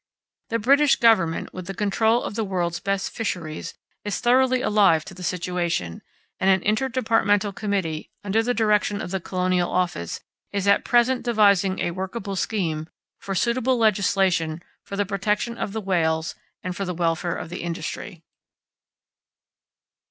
[0.49, 5.13] The British Government, with the control of the world's best fisheries, is thoroughly alive to
[5.13, 6.01] the situation,
[6.39, 10.19] and an Inter departmental Committee, under the direction of the Colonial Office,
[10.51, 15.79] is at present devising a workable scheme for suitable legislation for the protection of the
[15.81, 16.33] whales
[16.63, 18.23] and for the welfare of the industry.